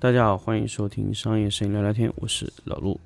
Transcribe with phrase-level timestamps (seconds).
[0.00, 2.98] 大家好，欢迎收听商业摄影聊聊天，我是老陆。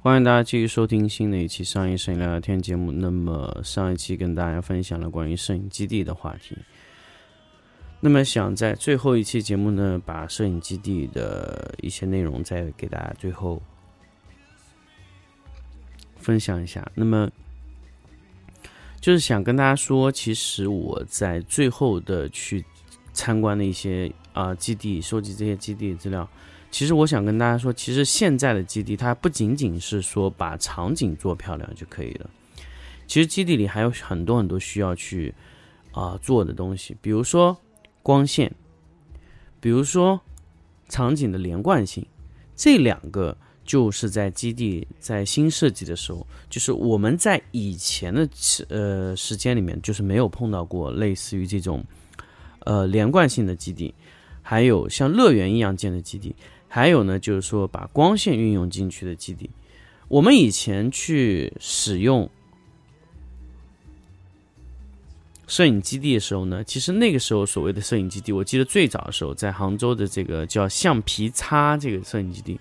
[0.00, 2.92] 欢迎大家继续收听新的一期商业摄影聊聊天节目。
[2.92, 6.56] 那么上一期跟大家分享了关于摄影基地的话题。
[8.04, 13.62] 那么想在最后一期节目呢，把摄影基地的一些内容再给大家最后
[16.16, 16.84] 分享一下。
[16.96, 17.30] 那么
[19.00, 22.64] 就是想跟大家说，其实我在最后的去
[23.12, 26.28] 参观的一些啊基地，收集这些基地资料。
[26.72, 32.28] 其实我想跟大家说，其实现在的基地它不仅仅是说把场景做漂亮就可以了，
[33.06, 35.32] 其实基地里还有很多很多需要去
[35.92, 37.56] 啊做的东西，比如说
[38.02, 38.52] 光线，
[39.60, 40.20] 比如说
[40.88, 42.06] 场景的连贯性，
[42.54, 48.28] 这两个就是在基地在新设计的时候，就是我们在以前的
[48.68, 51.84] 呃时间里面就是没有碰到过类似于这种
[52.60, 53.94] 呃连贯性的基地，
[54.42, 56.34] 还有像乐园一样建的基地。
[56.68, 59.50] 还有呢，就是说把光线运用进去的基地。
[60.08, 62.30] 我们以前去使用
[65.46, 72.58] 摄影基地的时候呢，其实那个时候所谓的摄影基地，我记得最早的时候在杭州的这个叫橡皮擦这个摄影基地，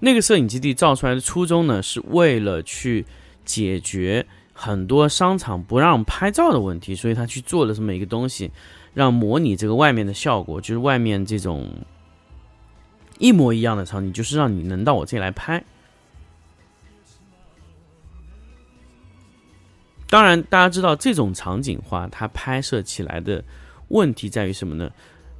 [0.00, 3.06] 那个摄影基地造出来的初衷呢，是为了去
[3.44, 8.50] 解决很多商场不让拍照的问题，所以他去做了这么一个东西，
[8.92, 11.68] 让模拟这个外面的效果，就是外面这种。
[13.20, 15.64] 一模一样的场景，就是让你能到我这里来拍。
[20.14, 23.42] 当然，大家知道这种场景化，它拍摄起来的
[23.88, 24.88] 问题在于什么呢？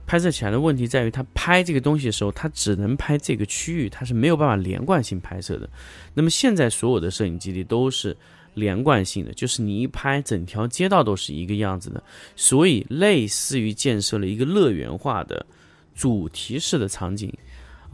[0.05, 5.71] 拍摄起来的问题在于，它拍这个东西的时候，它只能拍这个区域，它是没有办法连贯性拍摄的。
[6.13, 8.17] 那么现在所有的摄影基地都是
[8.55, 12.03] 连贯性的，就是你一拍，整条街道都是一个样子的，
[12.35, 15.47] 所以类似于建设了一个乐园化的
[15.95, 17.33] 主题式的场景。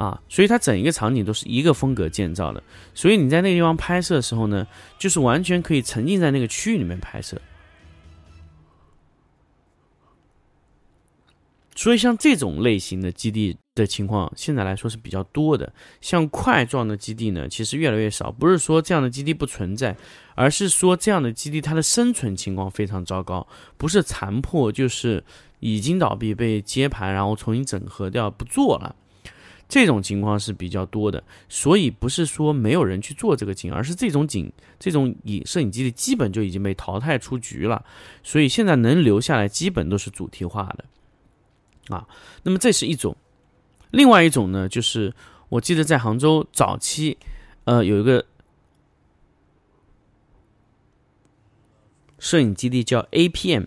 [0.00, 2.62] 啊，所以它整一个场景都是一个风格建造的，
[2.94, 4.66] 所以你在那个地方拍摄的时候呢，
[4.99, 7.38] 就是完全可以沉浸在那个区域里面拍摄。
[11.77, 15.71] 所以像这种类型的基地的情况，现在来说是比较多的。
[16.00, 18.33] 像块状的基地呢，其实越来越少。
[18.33, 19.94] 不是说这样的基地不存在，
[20.34, 23.47] 而是说这样的基地它的生存情况非常糟糕，
[23.77, 25.22] 不是残破就是
[25.59, 28.97] 已经倒闭被接盘，然后重新整合掉不做了。
[29.71, 37.85] 这种情况是比较多的，所以不是说没有人去做这个景，而是这种景、这种影摄影机的基本就已经被淘汰出局了。
[38.25, 42.09] 所以现在能留下来，基本都是主题化的，啊。
[42.43, 43.17] 那么这是一种，
[43.93, 45.15] 另外一种呢，就是
[45.51, 47.17] 我记得在杭州早期，
[47.65, 48.27] 呃，有一个
[52.19, 53.67] 摄影基地叫 APM，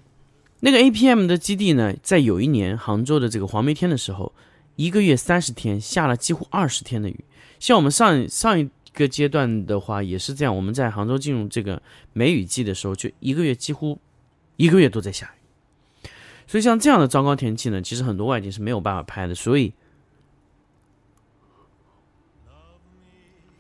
[0.60, 4.34] 那个 APM 的基地呢，在有一年杭州的这个黄梅天的时候。
[4.76, 7.24] 一个月三十天，下了几乎二十天的雨。
[7.60, 10.56] 像我们上上一个阶段的话，也是这样。
[10.56, 14.00] 我们在杭州进入这个梅雨季的时候，就一个月几乎
[14.56, 16.10] 一个月都在下雨。
[16.48, 19.74] 所以像这样的糟糕天气呢，其实很多外景是没有办法拍的，所以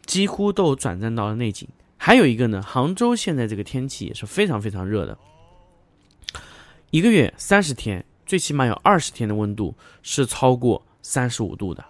[0.05, 1.69] 几乎都转战到了内景。
[1.97, 5.17] 还有一个呢，杭州现在这个天气也是非常非常热的，
[6.89, 10.85] 一个月三十天，最起码有二十天的温度是超过。
[11.03, 11.85] 三十五度的，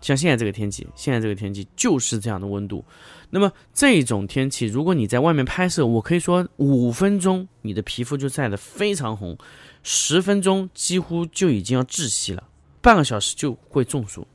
[0.00, 2.84] 像现在这个天气，现在这个天气就是这样的温度。
[3.30, 9.36] 那么这种天气，如果你在外面拍摄，我可以说五分钟你的皮肤就晒得非常红，
[9.82, 12.44] 十分钟几乎就已经要窒息了，
[12.80, 14.26] 半个小时就会中暑。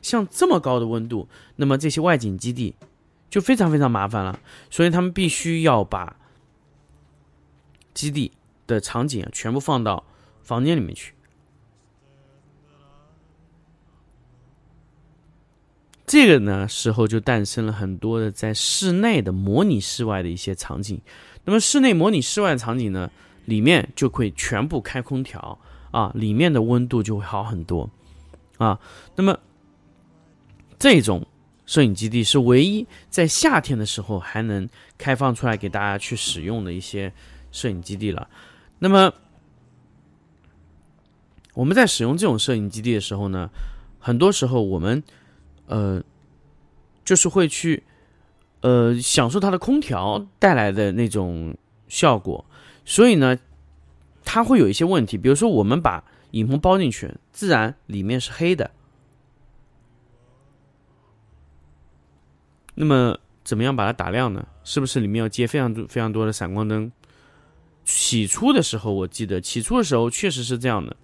[0.00, 2.74] 像这么高的温度，那么这些外景基地
[3.30, 6.16] 就非常非常麻烦了，所以他们必须要把
[7.94, 8.32] 基地
[8.66, 10.04] 的场景全部放到
[10.42, 11.14] 房间里面去。
[16.12, 21.00] 这个呢时候就诞生了很多的在室内的模拟室外的一些场景，
[21.46, 23.10] 那么室内模拟室外场景呢，
[23.46, 25.58] 里面就会全部开空调
[25.90, 27.88] 啊，里面的温度就会好很多
[28.58, 28.78] 啊。
[29.16, 29.38] 那么
[30.78, 31.26] 这种
[31.64, 34.68] 摄影基地是唯一在夏天的时候还能
[34.98, 37.10] 开放出来给大家去使用的一些
[37.52, 38.28] 摄影基地了。
[38.78, 39.10] 那么
[41.54, 43.48] 我们在使用这种摄影基地的时候呢，
[43.98, 45.02] 很多时候我们。
[45.72, 46.02] 呃，
[47.02, 47.82] 就是会去，
[48.60, 51.56] 呃，享受它的空调带来的那种
[51.88, 52.44] 效果。
[52.84, 53.38] 所以呢，
[54.22, 58.70] 它会有一些问题，比如说我们把影棚包进去，自然里面是黑的。
[62.74, 64.46] 那么怎么样把它打亮呢？
[64.62, 66.92] 是不是里面要接非常多非常多的闪光灯？
[67.84, 70.94] 起初的时候，我记得起初的时候确实是这样的，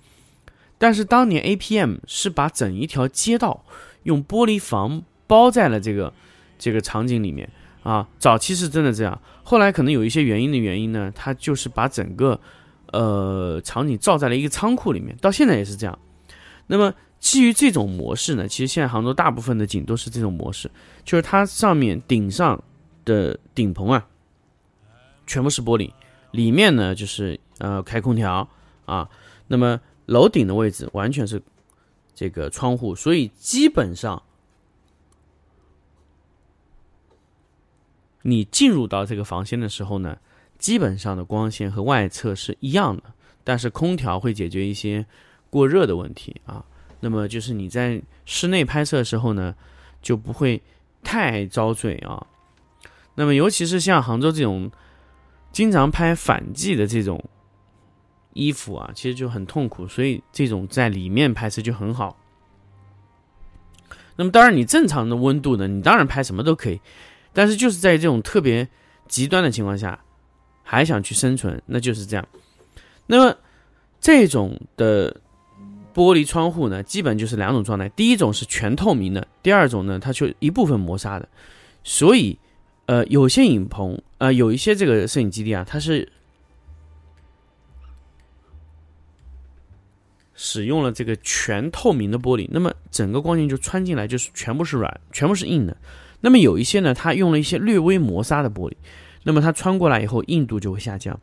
[0.76, 3.64] 但是当年 APM 是把整一条街道
[4.04, 6.12] 用玻璃房包在了这个
[6.58, 7.48] 这个场景里面
[7.82, 12.38] 啊，早期是真的这样，后来可能有一些原因的原因呢，它就是把整个
[12.92, 15.98] 呃场景罩在了一个仓库里面，到现在也是这样。
[16.66, 20.70] 那么基于这种模式呢，其实现在杭州大部分的景都是这种模式，
[21.04, 22.62] 就是它上面顶上
[23.04, 24.06] 的顶棚啊，
[25.26, 25.90] 全部是玻璃。
[26.32, 28.46] 里面呢，就是呃开空调
[28.84, 29.08] 啊，
[29.46, 31.40] 那么楼顶的位置完全是
[32.18, 34.20] 这个窗户，所以基本上
[38.22, 40.18] 你进入到这个房间的时候呢，
[40.58, 43.04] 基本上的光线和外侧是一样的，
[43.44, 45.06] 但是空调会解决一些
[45.48, 46.64] 过热的问题啊。
[46.98, 49.54] 那么就是你在室内拍摄的时候呢，
[50.02, 50.60] 就不会
[51.04, 52.26] 太遭罪啊。
[53.14, 54.68] 那么尤其是像杭州这种。
[55.50, 57.24] 经常拍反季的这种
[58.38, 62.16] 衣服啊，其实就很痛苦，所以这种在里面拍摄就很好。
[64.14, 66.80] 那么当然，你正常的温度呢，你当然拍什么都可以，
[67.32, 68.68] 但是就是在这种特别
[69.08, 69.98] 极端的情况下，
[70.62, 72.26] 还想去生存，那就是这样。
[73.06, 73.36] 那么
[74.00, 75.12] 这种的
[75.92, 81.28] 玻璃窗户呢，基本就是两种状态：第一种是全透明的，第二种呢，它就一部分磨砂的，
[81.82, 82.38] 所以。
[82.88, 86.10] 呃，有些影棚，呃，有一些这个摄影基地啊，它是
[90.38, 95.76] 使用了这个全透明的玻璃，那么整个光线就穿进来，就是全部是软，全部是硬的。
[96.20, 98.74] 那么有一些呢，它用了一些略微磨砂的玻璃，
[99.24, 101.18] 那么它穿过来以后，硬度就会下降。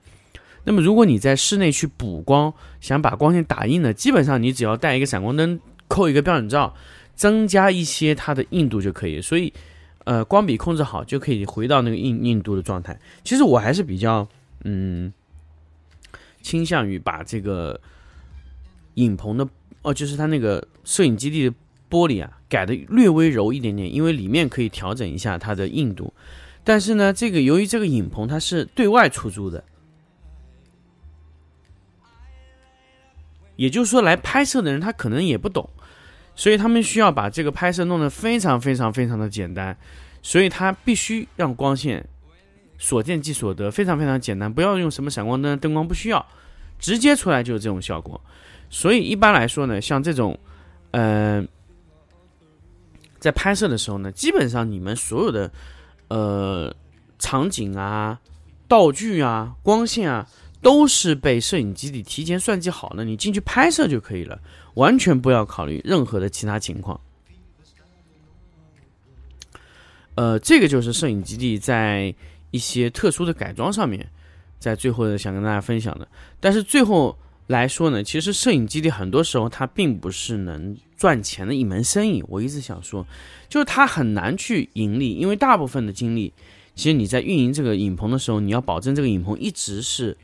[0.65, 6.75] 那么如果你在室内去补光，想把光线打印呢，基本上你只要带一个闪光灯，扣一个标准罩，
[7.15, 9.21] 增加一些它的硬度就可以。
[9.21, 9.51] 所以。
[10.05, 12.95] 呃，光比控制好就可以回到那个硬硬度的状态。
[13.23, 14.27] 其实我还是比较
[14.63, 15.11] 嗯，
[16.43, 17.81] 倾向于把这个
[18.95, 19.47] 影棚的
[19.81, 21.55] 哦，就是它那个摄影基地的
[21.89, 26.13] 玻璃啊，改的略微柔一点点，因为里面可以调整一下它的硬度。
[26.63, 29.63] 但是呢，这个由于这个影棚它是对外出租的，
[33.55, 35.69] 也就是说来拍摄的人他可能也不懂。
[36.37, 39.77] 所以他们需要把这个拍摄弄得非常非常非常的简单，
[40.21, 42.05] 所以他必须让光线
[42.77, 46.25] 所见即所得，非常非常简单，不要用什么闪光灯、灯光，不需要，
[46.77, 48.19] 直接出来就是这种效果。
[48.75, 50.37] 所以一般来说呢，像这种，
[50.91, 51.47] 嗯，
[53.19, 55.49] 在拍摄的时候呢，基本上你们所有的
[56.09, 56.75] 呃
[57.17, 58.19] 场景啊、
[58.67, 60.27] 道具啊、光线啊。
[60.61, 64.41] 都是被摄影基地提前算计好的，你进去拍摄就可以了，
[64.73, 66.99] 完全不要考虑任何的其他情况。
[70.15, 72.11] 呃，这个就是摄影基地在
[72.49, 74.09] 一些特殊的改装上面，
[74.57, 76.07] 在最后想跟大家分享的。
[76.39, 77.15] 但是最后
[77.47, 82.23] 来说呢，其实摄影基地很多时候它并不是能赚钱的一门生意。
[82.27, 83.05] 我一直想说，
[83.47, 86.33] 就是它很难去盈利，因为大部分的精力，
[86.73, 90.17] 其实你在运营这个影棚的时候，你要保证这个影棚一直是。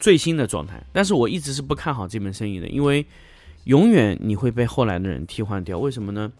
[0.00, 3.04] 最新的状态，但是我一直是不看好这门生意的，因为
[3.64, 5.76] 永远你会被后来的人替换掉。
[5.76, 6.32] 为什么呢？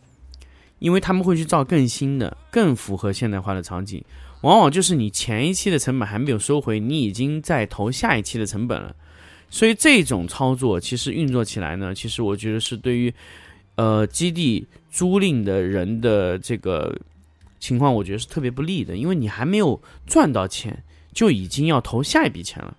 [0.79, 4.01] 因为他们会去造更新的、更符合现代化的场景，
[4.43, 8.95] 往往就是你前一期的成本还没有收回，你已经在投下一期的成本了。
[9.51, 13.13] 所以这种操作其实运作起来呢，其实我觉得是对于
[13.77, 16.97] 呃基地租赁的人的这个
[17.59, 22.77] 情况，我觉得是特别不利的，因为你还没有赚到钱，就已经要投下一笔钱了。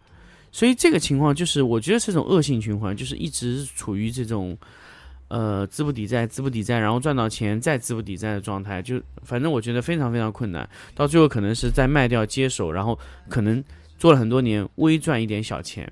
[0.52, 4.58] 所以这个情况就是，我觉得是种恶性循环，就是一直处于这种，
[5.30, 10.68] 呃，资不抵债、资不抵债，然后赚到钱再资不抵债的状态，就反正我觉得非常非常困难。
[10.94, 12.98] 到最后可能是在卖掉接手，然后
[13.30, 13.64] 可能
[13.98, 15.92] 做了很多年，微赚一点小钱。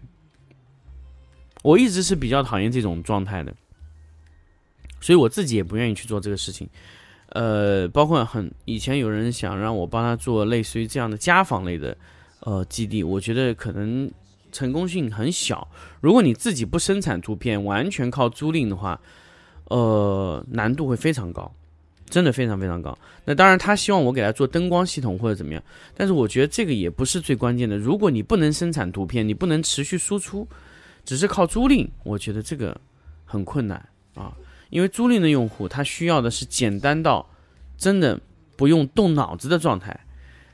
[1.64, 3.54] 我一直是比较讨厌这种状态的，
[5.00, 6.68] 所以我自己也不愿意去做这个事情。
[7.30, 11.98] 呃，包括很以前有人想让我帮他做类似于这样的家纺类的
[12.42, 14.12] 呃基地，我觉得可能。
[14.50, 15.68] 成功性很小。
[16.00, 19.00] 如果你自己不生产图片，完全靠租赁的话，
[19.70, 21.52] 呃，难度会非常高，
[22.10, 22.98] 真的非常非常高。
[23.26, 25.62] 那当然，他希望我给他做灯光系统或者怎么样，
[25.94, 27.78] 但是我觉得这个也不是最关键的。
[27.78, 30.48] 如果你不能生产图片，你不能持续输出，
[31.04, 32.80] 只是靠租赁，我觉得这个
[33.26, 33.78] 很困难
[34.16, 34.34] 啊。
[34.70, 37.26] 因为租赁的用户他需要的是简单到
[37.78, 38.20] 真的
[38.56, 39.98] 不用动脑子的状态。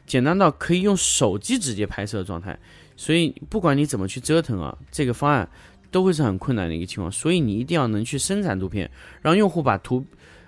[0.05, 2.57] 简单到可以用手机直接拍摄的状态。
[2.95, 5.49] 所以不管你怎么去折腾啊，这个方案
[5.93, 7.09] 都会是很困难的一个情况。
[7.09, 10.03] 所以你一定要能去生产图片，让用户把图，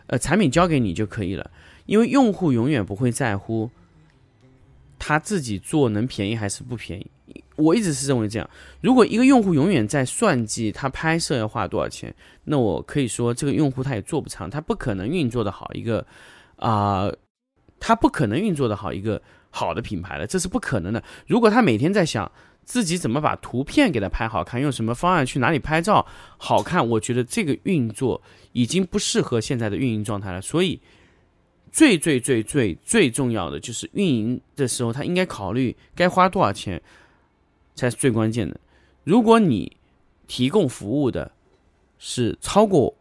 [0.08, 1.50] 呃，产品交给你就可以了。
[1.86, 3.70] 因为用户永远不会在乎
[5.00, 7.08] 他自己做能便宜还是不便宜。
[7.56, 8.50] 我一直是认为这样。
[8.82, 16.06] 如果一个用户永远在算计他拍摄要花多少钱，那我可以说这个用户他也做不长，他不可能运作的好一个
[16.58, 17.10] 啊，
[17.80, 19.22] 他不可能运作的好一个。
[19.58, 21.02] 好的品牌了，这是不可能的。
[21.26, 22.30] 如果他每天在想
[22.66, 26.06] 自己怎么把图片给他拍好看，用什么方案去哪里拍照
[26.38, 28.20] 好看，我觉得这个运作
[28.54, 30.42] 已经不适合现在的运营状态了。
[30.42, 30.82] 所以，
[31.72, 36.82] 最最最最最重要的就是运营的时候，他应该考虑该花多少钱
[37.76, 38.60] 才是最关键的。
[39.04, 39.78] 如果你
[40.28, 41.32] 提供服务的
[42.00, 42.94] 是超过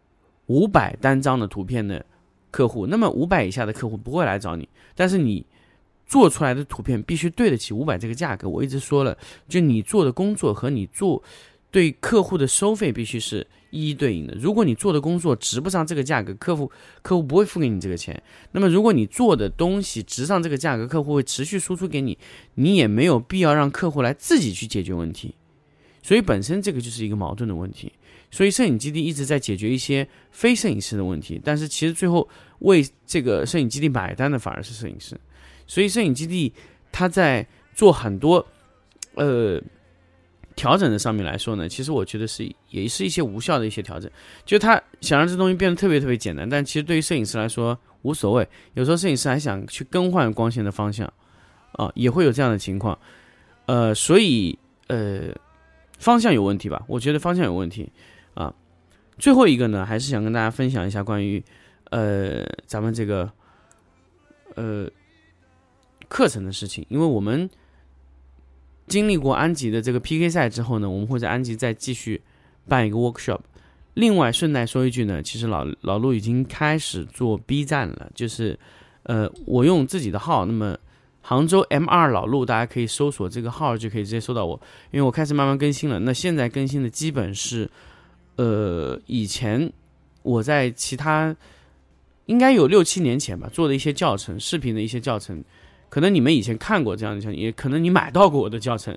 [0.46, 2.04] 五百单张的图片的
[2.50, 5.46] 客户，那么五百以下的客户不会来找你，但是你。
[6.06, 8.48] 做出来的图片必须对得起五百这个价格。
[8.48, 9.16] 我一直说了，
[9.48, 11.22] 就你做的工作和你做
[11.70, 14.34] 对客户的收费必须是一一对应的。
[14.38, 16.70] 如果你做的工作值不上这个价格，客户
[17.02, 18.22] 客户不会付给你这个钱。
[18.52, 22.16] 那么如果你做的东西值上这个价格，客户会持续输出给你，
[22.54, 25.34] 你也没有必要让客户来自己去解决问题。
[26.02, 27.92] 所以本身这个就是一个矛盾的问题。
[28.30, 32.28] 所以摄影基地一直在解决一些非摄影师的问题，但是其实最后
[32.60, 35.18] 为这个摄影基地买单的反而是摄影师。
[35.66, 36.52] 所以，摄影基地
[36.92, 38.46] 它在做很多
[39.14, 39.60] 呃
[40.54, 44.08] 调整的上面来说呢，其实我觉得是也是一些无效的一些调整。
[44.44, 48.48] 就他想让这东西变得特别特别简单，但其实对于摄影师来说无所谓。
[48.74, 51.12] 有时候摄影师还想去更换光线的方向
[51.72, 52.96] 啊，也会有这样的情况。
[53.66, 54.56] 呃，所以
[54.86, 55.34] 呃
[55.98, 56.84] 方向有问题吧？
[56.86, 57.90] 我觉得方向有问题
[58.34, 58.54] 啊。
[59.18, 61.42] 最后一个呢，还是想跟大家分享一下关于
[61.90, 63.28] 呃咱们这个
[64.54, 64.88] 呃。
[66.08, 67.48] 课程的事情，因为我们
[68.86, 72.20] 经历过安吉的这个 PK 赛之后呢，我们会在安吉再继续
[72.68, 73.40] 办一个 workshop。
[73.94, 78.58] 另外，顺带说一句呢，其实老老陆已经开始做 B 站了，就是
[79.04, 80.76] 呃，我用自己的号，那么
[81.22, 86.00] 杭州 M 二老陆，大家可以搜索这个号就可以直接搜到我，因为我开始慢慢更新了。
[86.00, 87.70] 那现在更新的基本是
[88.36, 89.72] 呃，以前
[90.22, 91.34] 我在其他
[92.26, 95.42] 应该有六七年前吧做的一些教程，视频的一些教程。
[95.94, 98.92] 可能你们以前看过这样的教程，也可能你买到过我的教程，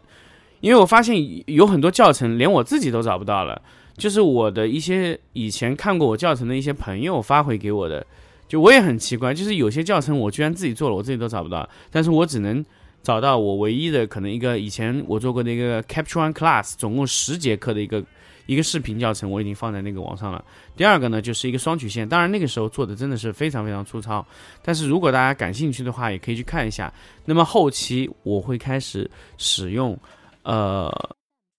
[0.62, 3.62] 因为我发现有很多教程连我自己都找不到了，
[3.96, 8.04] 就是我的一些以前看过我教程的一些朋友发回给我的，
[8.48, 12.66] 就我也很奇怪，就是有些教程我居然自己做了，我自己都找不到，但是我只能
[13.08, 18.04] 找到我唯一的可能一个以前我做过的一个 Capture One Class，总共十节课的一个。
[18.48, 20.42] 一个视频教程我已经放在那个网上了。
[20.78, 24.26] 第二个呢，就是一个双曲线，当然那个时候做的真的是非常非常粗糙。
[24.62, 26.94] 但是如果大家感兴趣的话，也可以去看一下。
[27.26, 30.00] 那么后期我会开始使用
[30.44, 30.90] 呃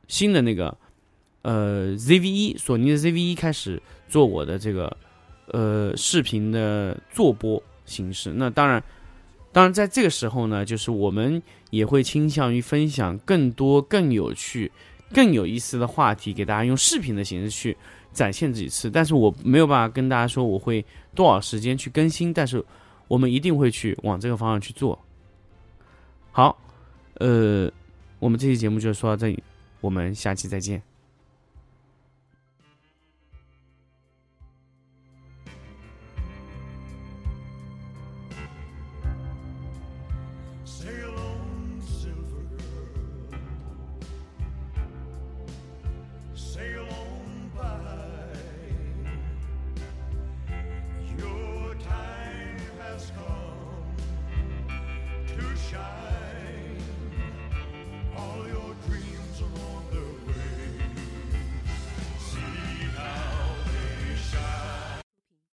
[0.06, 0.74] 新的那个
[1.42, 3.78] 呃 ZV-E，索尼的 ZV-E 开始
[4.08, 4.96] 做我的这个
[5.48, 8.32] 呃视频的做播形式。
[8.34, 8.82] 那当然，
[9.58, 14.70] 当然在这个时候呢，就是我们也会倾向于分享更多更有趣。
[15.12, 17.76] 更有意思的话题，给大家用视频的形式去
[18.12, 22.64] 展现自己次，但是我没有办法跟大家说我会多少时间去更新，但是
[23.08, 24.96] 我们一定会去往这个方向去做。
[26.30, 26.56] 好，
[27.14, 27.68] 呃，
[28.20, 29.42] 我们这期节目就说到这里，
[29.80, 30.80] 我们下期再见。